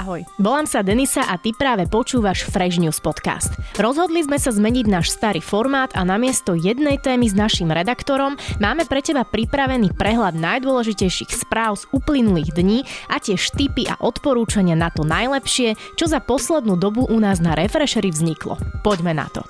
Ahoj, 0.00 0.24
volám 0.40 0.64
sa 0.64 0.80
Denisa 0.80 1.28
a 1.28 1.36
ty 1.36 1.52
práve 1.52 1.84
počúvaš 1.84 2.48
Fresh 2.48 2.80
News 2.80 3.04
podcast. 3.04 3.52
Rozhodli 3.76 4.24
sme 4.24 4.40
sa 4.40 4.48
zmeniť 4.48 4.88
náš 4.88 5.12
starý 5.12 5.44
formát 5.44 5.92
a 5.92 6.08
namiesto 6.08 6.56
jednej 6.56 6.96
témy 6.96 7.28
s 7.28 7.36
našim 7.36 7.68
redaktorom 7.68 8.40
máme 8.64 8.88
pre 8.88 9.04
teba 9.04 9.28
pripravený 9.28 9.92
prehľad 9.92 10.40
najdôležitejších 10.40 11.44
správ 11.44 11.84
z 11.84 11.84
uplynulých 11.92 12.48
dní 12.48 12.88
a 13.12 13.20
tiež 13.20 13.52
tipy 13.52 13.92
a 13.92 14.00
odporúčania 14.00 14.72
na 14.72 14.88
to 14.88 15.04
najlepšie, 15.04 15.76
čo 16.00 16.08
za 16.08 16.24
poslednú 16.24 16.80
dobu 16.80 17.04
u 17.04 17.20
nás 17.20 17.36
na 17.44 17.52
Refreshery 17.52 18.08
vzniklo. 18.08 18.56
Poďme 18.80 19.12
na 19.12 19.28
to. 19.28 19.44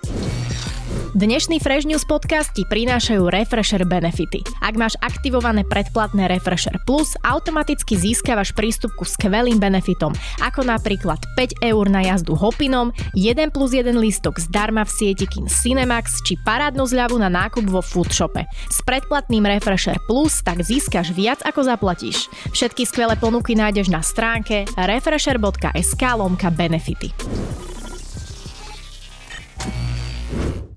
Dnešný 1.11 1.59
Fresh 1.59 1.91
News 1.91 2.07
podcast 2.07 2.55
ti 2.55 2.63
prinášajú 2.63 3.35
Refresher 3.35 3.83
benefity. 3.83 4.47
Ak 4.63 4.79
máš 4.79 4.95
aktivované 5.03 5.67
predplatné 5.67 6.31
Refresher 6.31 6.79
Plus, 6.87 7.19
automaticky 7.27 7.99
získavaš 7.99 8.55
prístup 8.55 8.95
ku 8.95 9.03
skvelým 9.03 9.59
benefitom, 9.59 10.15
ako 10.39 10.63
napríklad 10.63 11.19
5 11.35 11.67
eur 11.67 11.91
na 11.91 12.07
jazdu 12.07 12.39
Hopinom, 12.39 12.95
1 13.19 13.51
plus 13.51 13.75
1 13.75 13.91
lístok 13.91 14.39
zdarma 14.39 14.87
v 14.87 14.91
sieti 14.95 15.27
Kin 15.27 15.51
Cinemax 15.51 16.23
či 16.23 16.39
parádnu 16.47 16.87
zľavu 16.87 17.19
na 17.19 17.27
nákup 17.27 17.67
vo 17.67 17.83
Foodshope. 17.83 18.47
S 18.71 18.79
predplatným 18.87 19.43
Refresher 19.43 19.99
Plus 20.07 20.47
tak 20.47 20.63
získaš 20.63 21.11
viac 21.11 21.43
ako 21.43 21.67
zaplatíš. 21.67 22.31
Všetky 22.55 22.87
skvelé 22.87 23.19
ponuky 23.19 23.59
nájdeš 23.59 23.91
na 23.91 23.99
stránke 23.99 24.63
refresher.sk 24.79 26.03
lomka 26.15 26.55
benefity. 26.55 27.11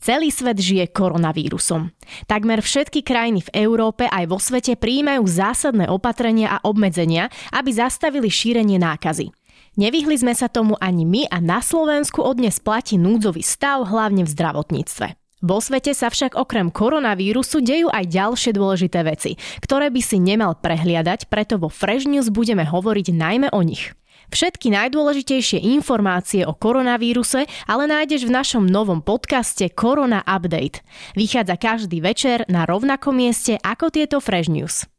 Celý 0.03 0.35
svet 0.35 0.59
žije 0.59 0.91
koronavírusom. 0.91 1.95
Takmer 2.27 2.59
všetky 2.59 3.07
krajiny 3.07 3.39
v 3.47 3.63
Európe 3.63 4.03
aj 4.03 4.27
vo 4.27 4.35
svete 4.35 4.75
prijímajú 4.75 5.23
zásadné 5.23 5.87
opatrenia 5.87 6.59
a 6.59 6.63
obmedzenia, 6.67 7.31
aby 7.55 7.71
zastavili 7.71 8.27
šírenie 8.27 8.75
nákazy. 8.83 9.31
Nevyhli 9.79 10.19
sme 10.19 10.35
sa 10.35 10.51
tomu 10.51 10.75
ani 10.83 11.07
my 11.07 11.31
a 11.31 11.39
na 11.39 11.63
Slovensku 11.63 12.19
odnes 12.19 12.59
platí 12.59 12.99
núdzový 12.99 13.47
stav 13.47 13.87
hlavne 13.87 14.27
v 14.27 14.33
zdravotníctve. 14.35 15.07
Vo 15.39 15.63
svete 15.63 15.95
sa 15.95 16.11
však 16.11 16.35
okrem 16.35 16.67
koronavírusu 16.67 17.63
dejú 17.63 17.87
aj 17.87 18.03
ďalšie 18.11 18.51
dôležité 18.51 19.07
veci, 19.07 19.39
ktoré 19.63 19.87
by 19.87 20.03
si 20.03 20.19
nemal 20.19 20.59
prehliadať, 20.59 21.31
preto 21.31 21.55
vo 21.55 21.71
Fresh 21.71 22.11
News 22.11 22.27
budeme 22.27 22.67
hovoriť 22.67 23.07
najmä 23.15 23.47
o 23.55 23.59
nich. 23.63 23.95
Všetky 24.33 24.73
najdôležitejšie 24.73 25.61
informácie 25.77 26.41
o 26.41 26.57
koronavíruse 26.57 27.45
ale 27.69 27.85
nájdeš 27.85 28.25
v 28.25 28.33
našom 28.33 28.65
novom 28.65 29.05
podcaste 29.05 29.69
Korona 29.69 30.25
Update. 30.25 30.81
Vychádza 31.13 31.53
každý 31.61 32.01
večer 32.01 32.41
na 32.49 32.65
rovnakom 32.65 33.13
mieste 33.13 33.61
ako 33.61 33.93
tieto 33.93 34.17
Fresh 34.17 34.49
News. 34.49 34.89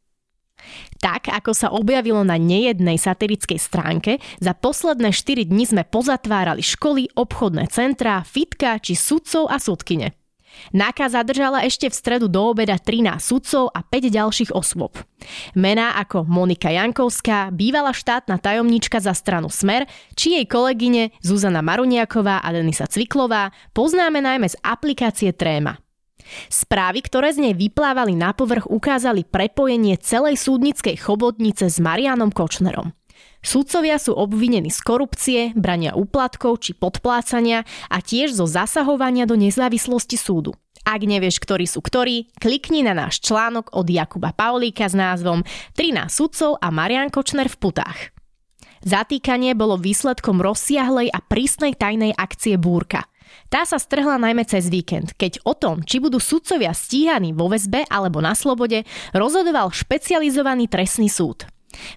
Tak, 1.03 1.27
ako 1.27 1.51
sa 1.51 1.67
objavilo 1.69 2.23
na 2.23 2.39
nejednej 2.39 2.95
satirickej 2.95 3.59
stránke, 3.59 4.23
za 4.39 4.55
posledné 4.55 5.11
4 5.11 5.45
dni 5.51 5.65
sme 5.67 5.83
pozatvárali 5.83 6.63
školy, 6.63 7.11
obchodné 7.13 7.67
centrá, 7.69 8.23
fitka 8.23 8.79
či 8.79 8.95
sudcov 8.95 9.51
a 9.51 9.59
sudkyne. 9.59 10.15
Náka 10.75 11.07
zadržala 11.07 11.63
ešte 11.63 11.87
v 11.87 11.95
stredu 11.95 12.27
do 12.27 12.51
obeda 12.51 12.75
13 12.77 13.17
sudcov 13.21 13.71
a 13.71 13.81
5 13.83 14.11
ďalších 14.11 14.51
osôb. 14.51 14.97
Mená 15.57 15.97
ako 15.99 16.27
Monika 16.27 16.69
Jankovská, 16.69 17.49
bývalá 17.49 17.95
štátna 17.95 18.37
tajomníčka 18.37 19.01
za 19.01 19.15
stranu 19.15 19.49
Smer, 19.49 19.89
či 20.13 20.37
jej 20.37 20.45
kolegyne 20.45 21.15
Zuzana 21.23 21.63
Maruniaková 21.65 22.43
a 22.43 22.47
Denisa 22.53 22.85
Cviklová 22.85 23.53
poznáme 23.73 24.21
najmä 24.21 24.51
z 24.51 24.55
aplikácie 24.61 25.31
Tréma. 25.33 25.79
Správy, 26.49 27.05
ktoré 27.05 27.29
z 27.33 27.49
nej 27.49 27.53
vyplávali 27.53 28.17
na 28.17 28.33
povrch, 28.33 28.65
ukázali 28.65 29.25
prepojenie 29.25 30.01
celej 30.01 30.41
súdnickej 30.41 30.97
chobotnice 30.97 31.69
s 31.69 31.77
Marianom 31.77 32.33
Kočnerom. 32.33 32.97
Súdcovia 33.45 34.01
sú 34.01 34.17
obvinení 34.17 34.73
z 34.73 34.81
korupcie, 34.81 35.53
brania 35.53 35.93
úplatkov 35.93 36.65
či 36.65 36.73
podplácania 36.73 37.61
a 37.93 38.01
tiež 38.01 38.33
zo 38.33 38.49
zasahovania 38.49 39.29
do 39.29 39.37
nezávislosti 39.37 40.17
súdu. 40.17 40.57
Ak 40.81 41.05
nevieš, 41.05 41.37
ktorí 41.37 41.69
sú 41.69 41.85
ktorí, 41.85 42.33
klikni 42.41 42.81
na 42.81 42.97
náš 42.97 43.21
článok 43.21 43.69
od 43.77 43.85
Jakuba 43.85 44.33
Paulíka 44.33 44.89
s 44.89 44.97
názvom 44.97 45.45
13 45.77 46.09
sudcov 46.09 46.57
a 46.57 46.73
Marian 46.73 47.13
Kočner 47.13 47.45
v 47.45 47.57
putách. 47.61 47.99
Zatýkanie 48.81 49.53
bolo 49.53 49.77
výsledkom 49.77 50.41
rozsiahlej 50.41 51.13
a 51.13 51.21
prísnej 51.21 51.77
tajnej 51.77 52.17
akcie 52.17 52.57
Búrka. 52.57 53.05
Tá 53.49 53.61
sa 53.65 53.77
strhla 53.77 54.17
najmä 54.17 54.45
cez 54.45 54.73
víkend, 54.73 55.13
keď 55.17 55.41
o 55.45 55.53
tom, 55.53 55.85
či 55.85 56.01
budú 56.01 56.17
sudcovia 56.17 56.73
stíhaní 56.73 57.33
vo 57.33 57.49
väzbe 57.49 57.85
alebo 57.93 58.21
na 58.25 58.33
slobode, 58.33 58.85
rozhodoval 59.13 59.69
špecializovaný 59.69 60.65
trestný 60.65 61.09
súd. 61.09 61.45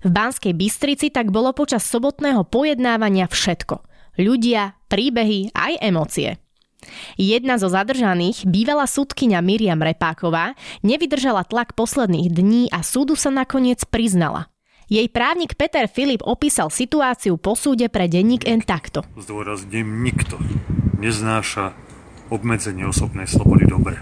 V 0.05 0.11
Banskej 0.11 0.55
Bystrici 0.55 1.09
tak 1.09 1.31
bolo 1.33 1.55
počas 1.55 1.87
sobotného 1.87 2.47
pojednávania 2.47 3.31
všetko. 3.31 3.83
Ľudia, 4.19 4.75
príbehy, 4.91 5.55
aj 5.55 5.79
emócie. 5.79 6.43
Jedna 7.19 7.59
zo 7.59 7.67
zadržaných, 7.71 8.47
bývalá 8.47 8.87
súdkyňa 8.87 9.43
Miriam 9.43 9.83
Repáková, 9.83 10.55
nevydržala 10.87 11.43
tlak 11.47 11.75
posledných 11.75 12.31
dní 12.31 12.63
a 12.71 12.87
súdu 12.87 13.19
sa 13.19 13.35
nakoniec 13.35 13.83
priznala. 13.87 14.51
Jej 14.89 15.11
právnik 15.13 15.59
Peter 15.59 15.85
Filip 15.85 16.25
opísal 16.25 16.73
situáciu 16.73 17.37
po 17.37 17.53
súde 17.53 17.93
pre 17.93 18.09
denník 18.09 18.49
N 18.49 18.65
takto. 18.65 19.05
Zdôrazním, 19.21 20.01
nikto 20.01 20.41
neznáša 20.99 21.77
obmedzenie 22.33 22.89
osobnej 22.89 23.29
slobody 23.29 23.69
dobre. 23.69 24.01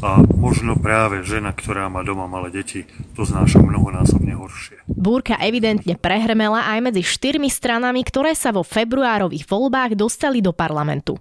A 0.00 0.24
možno 0.32 0.80
práve 0.80 1.20
žena, 1.28 1.52
ktorá 1.52 1.92
má 1.92 2.00
doma 2.00 2.24
malé 2.24 2.48
deti, 2.48 2.88
to 3.12 3.28
znáša 3.28 3.60
mnohonásobne 3.60 4.32
horšie. 4.32 4.80
Búrka 4.88 5.36
evidentne 5.36 5.92
prehrmela 6.00 6.64
aj 6.72 6.78
medzi 6.88 7.04
štyrmi 7.04 7.52
stranami, 7.52 8.00
ktoré 8.00 8.32
sa 8.32 8.48
vo 8.48 8.64
februárových 8.64 9.44
voľbách 9.44 10.00
dostali 10.00 10.40
do 10.40 10.56
parlamentu. 10.56 11.20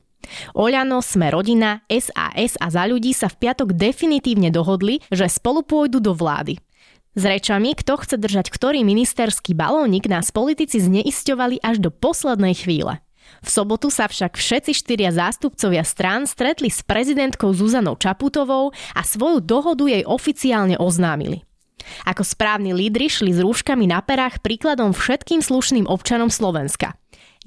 Oľano, 0.55 1.03
Sme 1.03 1.27
rodina, 1.27 1.83
SAS 1.91 2.55
a 2.55 2.67
za 2.71 2.83
ľudí 2.87 3.11
sa 3.11 3.27
v 3.27 3.49
piatok 3.49 3.75
definitívne 3.75 4.47
dohodli, 4.47 5.03
že 5.11 5.27
spolu 5.27 5.65
pôjdu 5.65 5.99
do 5.99 6.15
vlády. 6.15 6.59
S 7.17 7.23
rečami, 7.25 7.75
kto 7.75 7.99
chce 7.99 8.15
držať 8.15 8.47
ktorý 8.47 8.85
ministerský 8.85 9.57
balónik, 9.57 10.07
nás 10.07 10.31
politici 10.31 10.79
zneisťovali 10.79 11.59
až 11.59 11.81
do 11.83 11.89
poslednej 11.91 12.55
chvíle. 12.55 13.01
V 13.39 13.49
sobotu 13.49 13.87
sa 13.93 14.09
však 14.09 14.35
všetci 14.35 14.71
štyria 14.75 15.09
zástupcovia 15.13 15.85
strán 15.87 16.27
stretli 16.27 16.67
s 16.67 16.83
prezidentkou 16.83 17.55
Zuzanou 17.55 17.95
Čaputovou 17.95 18.75
a 18.93 19.01
svoju 19.01 19.39
dohodu 19.39 19.85
jej 19.87 20.03
oficiálne 20.03 20.75
oznámili. 20.75 21.43
Ako 22.05 22.21
správni 22.27 22.75
lídry 22.75 23.07
šli 23.07 23.31
s 23.31 23.39
rúškami 23.39 23.87
na 23.89 24.03
perách 24.03 24.43
príkladom 24.43 24.91
všetkým 24.91 25.39
slušným 25.39 25.87
občanom 25.87 26.27
Slovenska. 26.27 26.93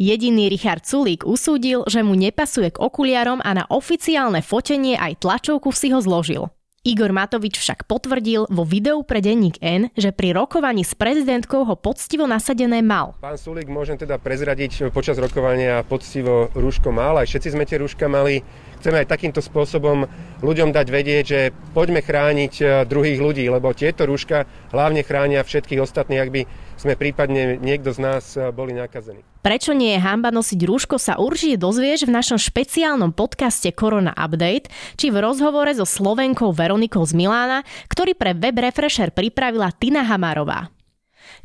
Jediný 0.01 0.49
Richard 0.49 0.89
Sulík 0.89 1.29
usúdil, 1.29 1.85
že 1.85 2.01
mu 2.01 2.17
nepasuje 2.17 2.73
k 2.73 2.81
okuliarom 2.81 3.45
a 3.45 3.51
na 3.53 3.65
oficiálne 3.69 4.41
fotenie 4.41 4.97
aj 4.97 5.21
tlačovku 5.21 5.69
si 5.71 5.93
ho 5.93 6.01
zložil. 6.01 6.49
Igor 6.83 7.15
Matovič 7.15 7.63
však 7.63 7.87
potvrdil 7.87 8.51
vo 8.51 8.67
videu 8.67 9.07
pre 9.07 9.23
denník 9.23 9.55
N, 9.63 9.95
že 9.95 10.11
pri 10.11 10.35
rokovaní 10.35 10.83
s 10.83 10.99
prezidentkou 10.99 11.63
ho 11.63 11.79
poctivo 11.79 12.27
nasadené 12.27 12.83
mal. 12.83 13.15
Pán 13.23 13.39
Sulík, 13.39 13.71
môžem 13.71 13.95
teda 13.95 14.19
prezradiť, 14.19 14.91
počas 14.91 15.15
rokovania 15.15 15.87
poctivo 15.87 16.51
rúško 16.51 16.91
mal, 16.91 17.23
aj 17.23 17.31
všetci 17.31 17.55
sme 17.55 17.71
tie 17.71 17.79
rúška 17.79 18.11
mali. 18.11 18.43
Chceme 18.83 19.07
aj 19.07 19.15
takýmto 19.15 19.39
spôsobom 19.39 20.11
ľuďom 20.43 20.75
dať 20.75 20.87
vedieť, 20.91 21.25
že 21.25 21.41
poďme 21.71 22.03
chrániť 22.03 22.53
e, 22.59 22.65
druhých 22.83 23.23
ľudí, 23.23 23.47
lebo 23.47 23.71
tieto 23.71 24.11
rúška 24.11 24.43
hlavne 24.75 25.07
chránia 25.07 25.47
všetkých 25.47 25.79
ostatných, 25.79 26.19
ak 26.19 26.35
by 26.35 26.43
sme 26.83 26.99
prípadne 26.99 27.63
niekto 27.63 27.95
z 27.95 28.03
nás 28.03 28.35
e, 28.35 28.51
boli 28.51 28.75
nakazení. 28.75 29.23
Prečo 29.47 29.71
nie 29.71 29.95
je 29.95 30.03
hamba 30.03 30.35
nosiť 30.35 30.67
rúško 30.67 30.99
sa 30.99 31.15
určite 31.15 31.63
dozvieš 31.63 32.11
v 32.11 32.15
našom 32.19 32.43
špeciálnom 32.43 33.15
podcaste 33.15 33.71
Corona 33.71 34.19
Update, 34.19 34.67
či 34.99 35.15
v 35.15 35.31
rozhovore 35.31 35.71
so 35.79 35.87
Slovenkou 35.87 36.51
Veronikou 36.51 37.07
z 37.07 37.15
Milána, 37.15 37.63
ktorý 37.87 38.19
pre 38.19 38.35
Web 38.35 38.59
Refresher 38.59 39.15
pripravila 39.15 39.71
Tina 39.79 40.03
Hamarová. 40.03 40.75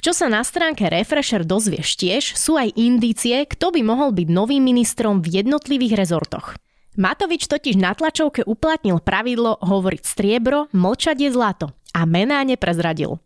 Čo 0.01 0.09
sa 0.17 0.25
na 0.25 0.41
stránke 0.41 0.89
Refresher 0.89 1.45
dozvieš 1.45 2.01
tiež, 2.01 2.33
sú 2.33 2.57
aj 2.57 2.73
indície, 2.73 3.45
kto 3.45 3.69
by 3.69 3.85
mohol 3.85 4.09
byť 4.09 4.25
novým 4.25 4.65
ministrom 4.65 5.21
v 5.21 5.45
jednotlivých 5.45 6.01
rezortoch. 6.01 6.57
Matovič 6.97 7.45
totiž 7.45 7.77
na 7.77 7.93
tlačovke 7.93 8.41
uplatnil 8.41 8.97
pravidlo 8.97 9.61
hovoriť 9.61 10.01
striebro, 10.01 10.65
mlčať 10.73 11.17
je 11.21 11.29
zlato 11.29 11.65
a 11.93 12.09
mená 12.09 12.41
neprezradil. 12.41 13.21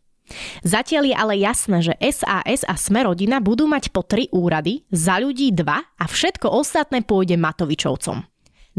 Zatiaľ 0.64 1.04
je 1.12 1.16
ale 1.16 1.34
jasné, 1.40 1.78
že 1.80 1.94
SAS 2.12 2.64
a 2.68 2.76
Smerodina 2.76 3.40
budú 3.40 3.68
mať 3.68 3.92
po 3.92 4.04
tri 4.04 4.28
úrady, 4.32 4.84
za 4.92 5.20
ľudí 5.20 5.52
dva 5.56 5.84
a 6.00 6.06
všetko 6.08 6.52
ostatné 6.52 7.04
pôjde 7.04 7.36
Matovičovcom. 7.40 8.24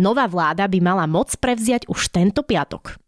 Nová 0.01 0.25
vláda 0.25 0.65
by 0.65 0.79
mala 0.81 1.05
moc 1.05 1.29
prevziať 1.37 1.89
už 1.89 2.09
tento 2.09 2.41
piatok. 2.41 3.02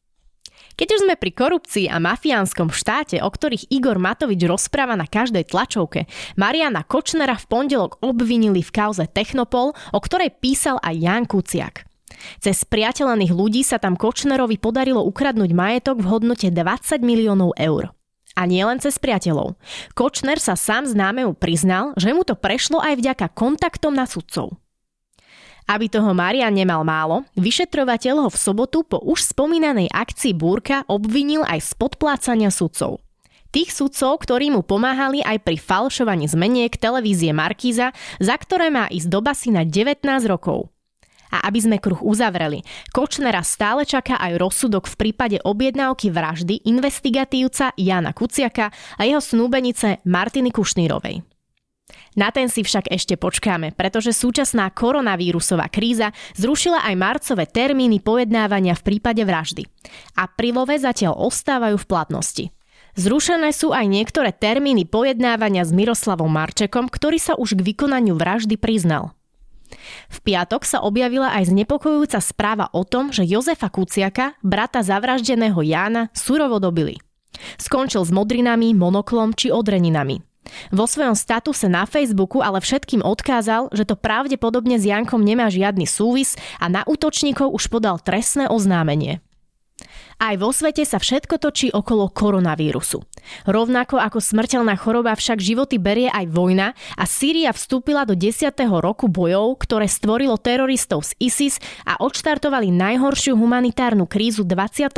Keď 0.74 0.88
už 0.90 1.00
sme 1.06 1.14
pri 1.14 1.30
korupcii 1.30 1.86
a 1.86 2.02
mafiánskom 2.02 2.74
štáte, 2.74 3.22
o 3.22 3.30
ktorých 3.30 3.70
Igor 3.70 4.02
Matovič 4.02 4.42
rozpráva 4.42 4.98
na 4.98 5.06
každej 5.06 5.46
tlačovke, 5.46 6.10
Mariana 6.34 6.82
Kočnera 6.82 7.38
v 7.38 7.46
pondelok 7.46 8.02
obvinili 8.02 8.58
v 8.58 8.74
kauze 8.74 9.06
Technopol, 9.06 9.70
o 9.94 9.98
ktorej 10.02 10.34
písal 10.34 10.82
aj 10.82 10.94
Jan 10.98 11.24
Kuciak. 11.30 11.86
Cez 12.42 12.66
priateľených 12.66 13.30
ľudí 13.30 13.62
sa 13.62 13.78
tam 13.78 13.94
Kočnerovi 13.94 14.58
podarilo 14.58 15.02
ukradnúť 15.06 15.50
majetok 15.54 16.02
v 16.02 16.10
hodnote 16.10 16.48
20 16.50 17.06
miliónov 17.06 17.54
eur. 17.54 17.94
A 18.34 18.50
nie 18.50 18.66
len 18.66 18.82
cez 18.82 18.98
priateľov. 18.98 19.54
Kočner 19.94 20.42
sa 20.42 20.58
sám 20.58 20.90
známemu 20.90 21.38
priznal, 21.38 21.94
že 21.94 22.10
mu 22.10 22.26
to 22.26 22.34
prešlo 22.34 22.82
aj 22.82 22.98
vďaka 22.98 23.30
kontaktom 23.30 23.94
na 23.94 24.10
sudcov. 24.10 24.58
Aby 25.64 25.88
toho 25.88 26.12
Marian 26.12 26.52
nemal 26.52 26.84
málo, 26.84 27.24
vyšetrovateľ 27.40 28.28
ho 28.28 28.28
v 28.28 28.36
sobotu 28.36 28.84
po 28.84 29.00
už 29.00 29.32
spomínanej 29.32 29.88
akcii 29.88 30.36
Búrka 30.36 30.84
obvinil 30.92 31.40
aj 31.40 31.64
z 31.64 31.70
podplácania 31.80 32.52
sudcov. 32.52 33.00
Tých 33.48 33.72
sudcov, 33.72 34.20
ktorí 34.20 34.52
mu 34.52 34.60
pomáhali 34.60 35.24
aj 35.24 35.40
pri 35.40 35.56
falšovaní 35.56 36.28
zmeniek 36.28 36.74
televízie 36.74 37.32
Markíza, 37.32 37.96
za 38.20 38.34
ktoré 38.36 38.68
má 38.68 38.90
ísť 38.92 39.08
do 39.08 39.24
basy 39.24 39.54
na 39.54 39.64
19 39.64 40.04
rokov. 40.28 40.68
A 41.32 41.48
aby 41.48 41.58
sme 41.64 41.76
kruh 41.80 41.98
uzavreli, 42.02 42.60
Kočnera 42.92 43.40
stále 43.40 43.88
čaká 43.88 44.20
aj 44.20 44.36
rozsudok 44.36 44.84
v 44.86 44.98
prípade 45.00 45.38
objednávky 45.42 46.12
vraždy 46.12 46.66
investigatívca 46.68 47.72
Jana 47.74 48.12
Kuciaka 48.12 48.68
a 49.00 49.02
jeho 49.02 49.22
snúbenice 49.22 50.04
Martiny 50.04 50.52
Kušnírovej. 50.52 51.33
Na 52.14 52.30
ten 52.30 52.46
si 52.46 52.62
však 52.62 52.90
ešte 52.94 53.18
počkáme, 53.18 53.74
pretože 53.74 54.14
súčasná 54.14 54.70
koronavírusová 54.70 55.66
kríza 55.66 56.14
zrušila 56.38 56.86
aj 56.86 56.94
marcové 56.94 57.44
termíny 57.50 57.98
pojednávania 57.98 58.78
v 58.78 58.82
prípade 58.86 59.22
vraždy. 59.26 59.66
Aprílové 60.14 60.78
zatiaľ 60.78 61.18
ostávajú 61.18 61.74
v 61.74 61.88
platnosti. 61.90 62.44
Zrušené 62.94 63.50
sú 63.50 63.74
aj 63.74 63.90
niektoré 63.90 64.30
termíny 64.30 64.86
pojednávania 64.86 65.66
s 65.66 65.74
Miroslavom 65.74 66.30
Marčekom, 66.30 66.86
ktorý 66.86 67.18
sa 67.18 67.34
už 67.34 67.58
k 67.58 67.74
vykonaniu 67.74 68.14
vraždy 68.14 68.54
priznal. 68.54 69.10
V 70.06 70.22
piatok 70.22 70.62
sa 70.62 70.78
objavila 70.86 71.34
aj 71.34 71.50
znepokojujúca 71.50 72.22
správa 72.22 72.70
o 72.70 72.86
tom, 72.86 73.10
že 73.10 73.26
Jozefa 73.26 73.66
Kuciaka, 73.66 74.38
brata 74.46 74.86
zavraždeného 74.86 75.58
Jána, 75.66 76.14
surovo 76.14 76.62
dobili. 76.62 77.02
Skončil 77.58 78.06
s 78.06 78.14
modrinami, 78.14 78.70
monoklom 78.78 79.34
či 79.34 79.50
odreninami. 79.50 80.22
Vo 80.70 80.84
svojom 80.84 81.16
statuse 81.16 81.66
na 81.66 81.88
Facebooku 81.88 82.44
ale 82.44 82.60
všetkým 82.60 83.00
odkázal, 83.00 83.72
že 83.72 83.88
to 83.88 83.96
pravdepodobne 83.98 84.76
s 84.76 84.84
Jankom 84.88 85.20
nemá 85.20 85.48
žiadny 85.48 85.88
súvis 85.88 86.36
a 86.60 86.68
na 86.68 86.82
útočníkov 86.84 87.50
už 87.52 87.72
podal 87.72 88.00
trestné 88.00 88.46
oznámenie. 88.48 89.24
Aj 90.22 90.38
vo 90.38 90.54
svete 90.54 90.86
sa 90.86 91.02
všetko 91.02 91.42
točí 91.42 91.68
okolo 91.74 92.06
koronavírusu. 92.06 93.02
Rovnako 93.50 93.98
ako 93.98 94.22
smrteľná 94.22 94.78
choroba 94.78 95.10
však 95.18 95.42
životy 95.42 95.82
berie 95.82 96.06
aj 96.06 96.30
vojna 96.30 96.70
a 96.94 97.04
Sýria 97.04 97.50
vstúpila 97.50 98.06
do 98.06 98.14
10. 98.14 98.54
roku 98.78 99.10
bojov, 99.10 99.58
ktoré 99.66 99.90
stvorilo 99.90 100.38
teroristov 100.38 101.02
z 101.02 101.18
ISIS 101.18 101.58
a 101.82 101.98
odštartovali 101.98 102.70
najhoršiu 102.70 103.34
humanitárnu 103.34 104.06
krízu 104.06 104.46
21. 104.46 104.94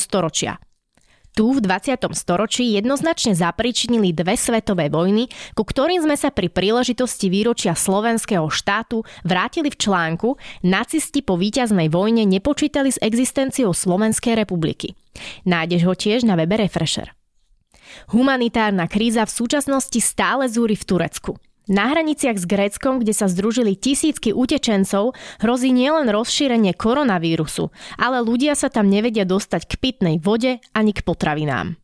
storočia. 0.00 0.56
Tu 1.36 1.44
v 1.52 1.60
20. 1.60 2.00
storočí 2.16 2.72
jednoznačne 2.80 3.36
zapričinili 3.36 4.16
dve 4.16 4.40
svetové 4.40 4.88
vojny, 4.88 5.28
ku 5.52 5.68
ktorým 5.68 6.00
sme 6.00 6.16
sa 6.16 6.32
pri 6.32 6.48
príležitosti 6.48 7.28
výročia 7.28 7.76
slovenského 7.76 8.48
štátu 8.48 9.04
vrátili 9.20 9.68
v 9.68 9.76
článku 9.76 10.40
Nacisti 10.64 11.20
po 11.20 11.36
víťaznej 11.36 11.92
vojne 11.92 12.24
nepočítali 12.24 12.88
s 12.88 12.96
existenciou 13.04 13.76
Slovenskej 13.76 14.32
republiky. 14.32 14.96
Nájdeš 15.44 15.84
ho 15.84 15.92
tiež 15.92 16.24
na 16.24 16.40
webe 16.40 16.56
Refresher. 16.56 17.12
Humanitárna 18.16 18.88
kríza 18.88 19.28
v 19.28 19.36
súčasnosti 19.36 20.00
stále 20.00 20.48
zúri 20.48 20.72
v 20.72 20.88
Turecku. 20.88 21.36
Na 21.66 21.90
hraniciach 21.90 22.38
s 22.38 22.46
Gréckom, 22.46 23.02
kde 23.02 23.10
sa 23.10 23.26
združili 23.26 23.74
tisícky 23.74 24.30
utečencov, 24.30 25.18
hrozí 25.42 25.74
nielen 25.74 26.06
rozšírenie 26.14 26.78
koronavírusu, 26.78 27.74
ale 27.98 28.22
ľudia 28.22 28.54
sa 28.54 28.70
tam 28.70 28.86
nevedia 28.86 29.26
dostať 29.26 29.66
k 29.66 29.72
pitnej 29.74 30.16
vode 30.22 30.62
ani 30.70 30.94
k 30.94 31.02
potravinám. 31.02 31.74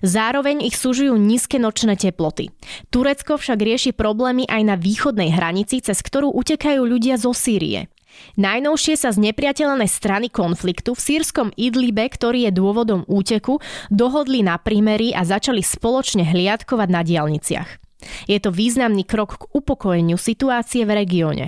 Zároveň 0.00 0.64
ich 0.64 0.74
súžujú 0.74 1.14
nízke 1.20 1.60
nočné 1.60 2.00
teploty. 2.00 2.48
Turecko 2.88 3.36
však 3.36 3.60
rieši 3.60 3.92
problémy 3.92 4.48
aj 4.48 4.62
na 4.64 4.74
východnej 4.80 5.28
hranici, 5.28 5.84
cez 5.84 6.00
ktorú 6.00 6.32
utekajú 6.32 6.80
ľudia 6.82 7.20
zo 7.20 7.36
Sýrie. 7.36 7.92
Najnovšie 8.40 8.96
sa 8.96 9.12
z 9.12 9.20
nepriateľnej 9.20 9.92
strany 9.92 10.32
konfliktu 10.32 10.96
v 10.96 11.04
sírskom 11.04 11.52
Idlibe, 11.60 12.08
ktorý 12.08 12.48
je 12.48 12.52
dôvodom 12.56 13.04
úteku, 13.04 13.60
dohodli 13.92 14.40
na 14.40 14.56
prímery 14.56 15.12
a 15.12 15.28
začali 15.28 15.60
spoločne 15.60 16.24
hliadkovať 16.24 16.88
na 16.88 17.04
diálniciach. 17.04 17.85
Je 18.28 18.36
to 18.42 18.52
významný 18.52 19.04
krok 19.08 19.40
k 19.40 19.48
upokojeniu 19.56 20.20
situácie 20.20 20.84
v 20.84 20.94
regióne. 21.04 21.46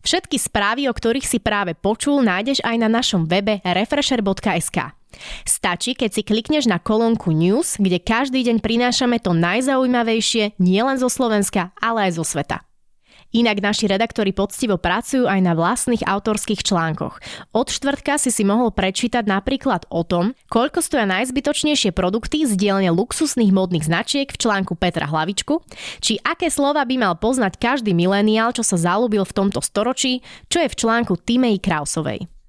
Všetky 0.00 0.40
správy, 0.40 0.88
o 0.88 0.96
ktorých 0.96 1.28
si 1.28 1.36
práve 1.36 1.76
počul, 1.76 2.24
nájdeš 2.24 2.64
aj 2.64 2.76
na 2.80 2.88
našom 2.88 3.28
webe 3.28 3.60
refresher.sk. 3.60 4.96
Stačí, 5.44 5.92
keď 5.92 6.10
si 6.16 6.22
klikneš 6.24 6.64
na 6.64 6.80
kolónku 6.80 7.34
News, 7.34 7.76
kde 7.76 8.00
každý 8.00 8.40
deň 8.46 8.64
prinášame 8.64 9.20
to 9.20 9.36
najzaujímavejšie 9.36 10.56
nielen 10.56 10.96
zo 10.96 11.12
Slovenska, 11.12 11.76
ale 11.76 12.08
aj 12.08 12.16
zo 12.16 12.24
sveta. 12.24 12.69
Inak 13.30 13.62
naši 13.62 13.86
redaktori 13.86 14.34
poctivo 14.34 14.74
pracujú 14.74 15.30
aj 15.30 15.38
na 15.38 15.54
vlastných 15.54 16.02
autorských 16.02 16.66
článkoch. 16.66 17.22
Od 17.54 17.66
štvrtka 17.70 18.18
si 18.18 18.34
si 18.34 18.42
mohol 18.42 18.74
prečítať 18.74 19.22
napríklad 19.22 19.86
o 19.86 20.02
tom, 20.02 20.34
koľko 20.50 20.82
stoja 20.82 21.06
najzbytočnejšie 21.06 21.94
produkty 21.94 22.42
z 22.42 22.58
dielne 22.58 22.90
luxusných 22.90 23.54
modných 23.54 23.86
značiek 23.86 24.26
v 24.26 24.34
článku 24.34 24.74
Petra 24.74 25.06
Hlavičku, 25.06 25.62
či 26.02 26.18
aké 26.26 26.50
slova 26.50 26.82
by 26.82 26.96
mal 26.98 27.14
poznať 27.22 27.54
každý 27.62 27.94
mileniál, 27.94 28.50
čo 28.50 28.66
sa 28.66 28.74
zalúbil 28.74 29.22
v 29.22 29.36
tomto 29.36 29.62
storočí, 29.62 30.26
čo 30.50 30.66
je 30.66 30.72
v 30.72 30.78
článku 30.78 31.14
Timei 31.22 31.62
Krausovej. 31.62 32.39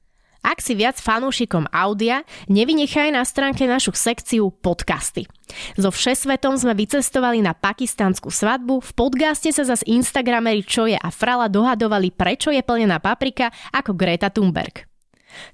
Ak 0.41 0.57
si 0.57 0.73
viac 0.73 0.97
fanúšikom 0.97 1.69
audia, 1.69 2.25
nevynechaj 2.49 3.13
na 3.13 3.21
stránke 3.21 3.69
našu 3.69 3.93
sekciu 3.93 4.49
podcasty. 4.49 5.29
So 5.77 5.93
všesvetom 5.93 6.57
sme 6.57 6.73
vycestovali 6.73 7.45
na 7.45 7.53
pakistanskú 7.53 8.33
svadbu, 8.33 8.81
v 8.81 8.91
podcaste 8.97 9.53
sa 9.53 9.61
zas 9.61 9.85
Instagrameri 9.85 10.65
Čoje 10.65 10.97
a 10.97 11.09
Frala 11.13 11.45
dohadovali, 11.45 12.09
prečo 12.09 12.49
je 12.49 12.65
plnená 12.65 12.97
paprika 12.97 13.53
ako 13.69 13.93
Greta 13.93 14.33
Thunberg. 14.33 14.89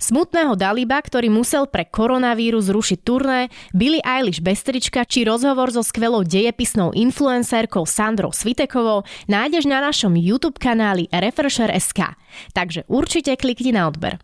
Smutného 0.02 0.58
Daliba, 0.58 0.98
ktorý 0.98 1.30
musel 1.30 1.70
pre 1.70 1.86
koronavírus 1.86 2.70
rušiť 2.74 3.00
turné, 3.06 3.54
Billy 3.74 4.02
Eilish 4.02 4.42
Bestrička 4.42 5.06
či 5.06 5.26
rozhovor 5.26 5.70
so 5.70 5.86
skvelou 5.86 6.26
dejepisnou 6.26 6.98
influencérkou 6.98 7.86
Sandrou 7.86 8.34
Svitekovou 8.34 9.06
nájdeš 9.30 9.70
na 9.70 9.82
našom 9.82 10.18
YouTube 10.18 10.58
kanáli 10.58 11.06
Refresher.sk, 11.14 12.18
takže 12.58 12.90
určite 12.90 13.38
klikni 13.38 13.74
na 13.74 13.86
odber. 13.90 14.18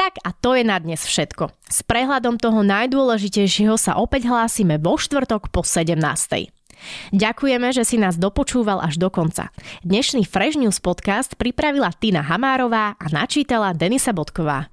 Tak 0.00 0.16
a 0.24 0.32
to 0.32 0.56
je 0.56 0.64
na 0.64 0.80
dnes 0.80 0.96
všetko. 0.96 1.52
S 1.68 1.84
prehľadom 1.84 2.40
toho 2.40 2.64
najdôležitejšieho 2.64 3.76
sa 3.76 4.00
opäť 4.00 4.32
hlásime 4.32 4.80
vo 4.80 4.96
štvrtok 4.96 5.52
po 5.52 5.60
17. 5.60 5.92
Ďakujeme, 7.12 7.68
že 7.68 7.84
si 7.84 8.00
nás 8.00 8.16
dopočúval 8.16 8.80
až 8.80 8.96
do 8.96 9.12
konca. 9.12 9.52
Dnešný 9.84 10.24
Fresh 10.24 10.56
News 10.56 10.80
podcast 10.80 11.36
pripravila 11.36 11.92
Tina 11.92 12.24
Hamárová 12.24 12.96
a 12.96 13.06
načítala 13.12 13.76
Denisa 13.76 14.16
Bodková. 14.16 14.72